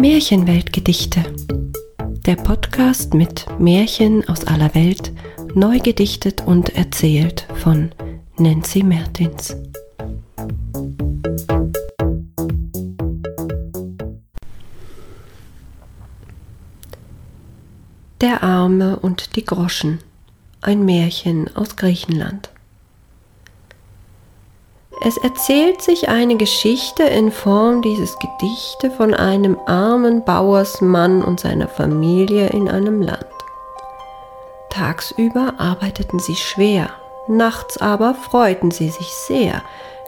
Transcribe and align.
Märchenweltgedichte. 0.00 1.24
Der 2.24 2.36
Podcast 2.36 3.14
mit 3.14 3.46
Märchen 3.58 4.28
aus 4.28 4.44
aller 4.44 4.72
Welt, 4.76 5.12
neu 5.54 5.80
gedichtet 5.80 6.46
und 6.46 6.76
erzählt 6.76 7.48
von 7.56 7.90
Nancy 8.36 8.84
Mertins. 8.84 9.56
Der 18.20 18.44
Arme 18.44 19.00
und 19.00 19.34
die 19.34 19.44
Groschen. 19.44 19.98
Ein 20.60 20.84
Märchen 20.84 21.56
aus 21.56 21.74
Griechenland. 21.74 22.50
Es 25.00 25.16
erzählt 25.16 25.80
sich 25.80 26.08
eine 26.08 26.36
Geschichte 26.36 27.04
in 27.04 27.30
Form 27.30 27.82
dieses 27.82 28.18
Gedichte 28.18 28.90
von 28.90 29.14
einem 29.14 29.56
armen 29.66 30.24
Bauersmann 30.24 31.22
und 31.22 31.38
seiner 31.38 31.68
Familie 31.68 32.48
in 32.48 32.68
einem 32.68 33.00
Land. 33.00 33.24
Tagsüber 34.70 35.54
arbeiteten 35.58 36.18
sie 36.18 36.34
schwer, 36.34 36.90
nachts 37.28 37.78
aber 37.78 38.14
freuten 38.14 38.72
sie 38.72 38.90
sich 38.90 39.12
sehr, 39.14 39.62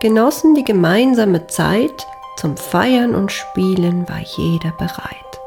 genossen 0.00 0.54
die 0.54 0.64
gemeinsame 0.64 1.46
Zeit, 1.46 2.06
zum 2.36 2.56
Feiern 2.56 3.14
und 3.14 3.32
Spielen 3.32 4.06
war 4.08 4.20
jeder 4.20 4.72
bereit. 4.72 5.40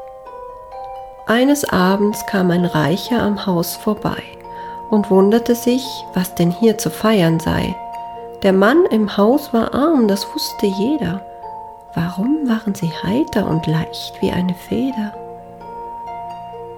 Eines 1.26 1.64
Abends 1.64 2.26
kam 2.26 2.50
ein 2.50 2.64
Reicher 2.64 3.22
am 3.22 3.46
Haus 3.46 3.76
vorbei 3.76 4.22
und 4.90 5.10
wunderte 5.10 5.54
sich, 5.54 5.84
was 6.14 6.34
denn 6.34 6.50
hier 6.50 6.78
zu 6.78 6.90
feiern 6.90 7.38
sei, 7.38 7.76
der 8.42 8.52
Mann 8.52 8.84
im 8.90 9.16
Haus 9.16 9.52
war 9.52 9.74
arm, 9.74 10.06
das 10.06 10.26
wusste 10.32 10.66
jeder. 10.66 11.20
Warum 11.94 12.48
waren 12.48 12.74
sie 12.74 12.90
heiter 13.02 13.48
und 13.48 13.66
leicht 13.66 14.14
wie 14.20 14.30
eine 14.30 14.54
Feder? 14.54 15.12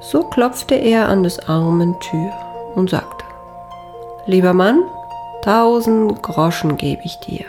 So 0.01 0.23
klopfte 0.23 0.75
er 0.75 1.09
an 1.09 1.23
des 1.23 1.39
Armen 1.49 1.99
Tür 2.01 2.33
und 2.75 2.89
sagte, 2.89 3.25
Lieber 4.27 4.55
Mann, 4.55 4.83
tausend 5.43 6.23
Groschen 6.23 6.77
gebe 6.77 7.03
ich 7.05 7.17
dir. 7.21 7.45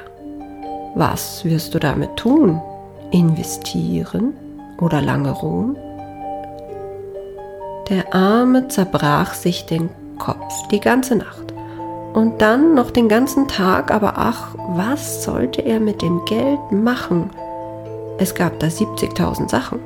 Was 0.95 1.45
wirst 1.45 1.73
du 1.73 1.79
damit 1.79 2.17
tun? 2.17 2.61
Investieren 3.11 4.33
oder 4.79 5.01
lange 5.01 5.31
ruhen? 5.31 5.77
Der 7.89 8.13
Arme 8.13 8.67
zerbrach 8.67 9.33
sich 9.33 9.65
den 9.65 9.89
Kopf 10.17 10.67
die 10.69 10.79
ganze 10.79 11.15
Nacht. 11.15 11.50
Und 12.13 12.41
dann 12.41 12.73
noch 12.73 12.91
den 12.91 13.07
ganzen 13.07 13.47
Tag, 13.47 13.91
aber 13.91 14.13
ach, 14.17 14.55
was 14.75 15.23
sollte 15.23 15.61
er 15.61 15.79
mit 15.79 16.01
dem 16.01 16.25
Geld 16.25 16.59
machen? 16.71 17.29
Es 18.17 18.35
gab 18.35 18.59
da 18.59 18.67
70.000 18.67 19.49
Sachen. 19.49 19.79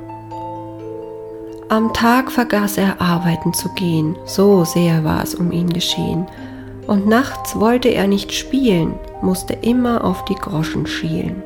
Am 1.68 1.92
Tag 1.92 2.30
vergaß 2.30 2.78
er 2.78 3.00
arbeiten 3.00 3.52
zu 3.52 3.68
gehen, 3.70 4.16
so 4.24 4.64
sehr 4.64 5.04
war 5.04 5.22
es 5.22 5.34
um 5.34 5.50
ihn 5.52 5.68
geschehen. 5.68 6.26
Und 6.86 7.08
nachts 7.08 7.58
wollte 7.58 7.88
er 7.88 8.06
nicht 8.06 8.32
spielen, 8.32 8.94
musste 9.20 9.54
immer 9.54 10.04
auf 10.04 10.24
die 10.26 10.36
Groschen 10.36 10.86
schielen. 10.86 11.42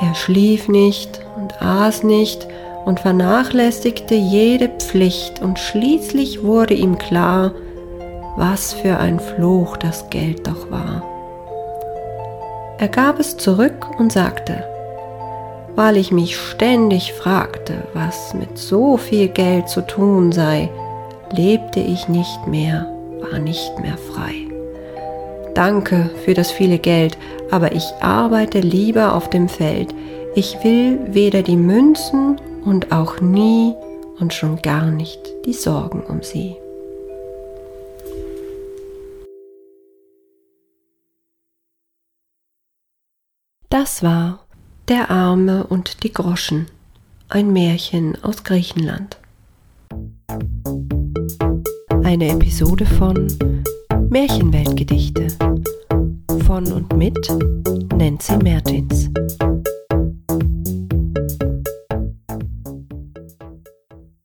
Er 0.00 0.14
schlief 0.14 0.68
nicht 0.68 1.20
und 1.36 1.60
aß 1.60 2.04
nicht 2.04 2.46
und 2.84 3.00
vernachlässigte 3.00 4.14
jede 4.14 4.68
Pflicht 4.68 5.42
und 5.42 5.58
schließlich 5.58 6.42
wurde 6.42 6.74
ihm 6.74 6.98
klar, 6.98 7.52
was 8.36 8.72
für 8.72 8.98
ein 8.98 9.20
Fluch 9.20 9.76
das 9.76 10.10
Geld 10.10 10.46
doch 10.46 10.70
war. 10.70 11.02
Er 12.78 12.88
gab 12.88 13.20
es 13.20 13.36
zurück 13.36 13.86
und 13.98 14.12
sagte, 14.12 14.64
weil 15.76 15.96
ich 15.96 16.12
mich 16.12 16.36
ständig 16.36 17.12
fragte, 17.12 17.74
was 17.94 18.34
mit 18.34 18.58
so 18.58 18.96
viel 18.96 19.28
Geld 19.28 19.68
zu 19.68 19.80
tun 19.80 20.32
sei, 20.32 20.70
lebte 21.30 21.80
ich 21.80 22.08
nicht 22.08 22.46
mehr, 22.46 22.86
war 23.20 23.38
nicht 23.38 23.78
mehr 23.80 23.96
frei. 23.96 24.34
Danke 25.54 26.10
für 26.24 26.34
das 26.34 26.50
viele 26.50 26.78
Geld, 26.78 27.16
aber 27.50 27.72
ich 27.72 27.92
arbeite 28.00 28.60
lieber 28.60 29.14
auf 29.14 29.30
dem 29.30 29.48
Feld. 29.48 29.94
Ich 30.34 30.62
will 30.64 30.98
weder 31.06 31.42
die 31.42 31.56
Münzen 31.56 32.40
und 32.64 32.90
auch 32.92 33.20
nie 33.20 33.74
und 34.18 34.34
schon 34.34 34.60
gar 34.62 34.90
nicht 34.90 35.20
die 35.46 35.52
Sorgen 35.52 36.02
um 36.08 36.22
sie. 36.22 36.56
Das 43.74 44.04
war 44.04 44.38
Der 44.86 45.10
Arme 45.10 45.66
und 45.66 46.04
die 46.04 46.12
Groschen, 46.12 46.66
ein 47.28 47.52
Märchen 47.52 48.16
aus 48.22 48.44
Griechenland. 48.44 49.18
Eine 52.04 52.28
Episode 52.28 52.86
von 52.86 53.26
Märchenweltgedichte 54.10 55.26
von 56.46 56.70
und 56.70 56.96
mit 56.96 57.18
Nancy 57.96 58.36
Mertins. 58.36 59.10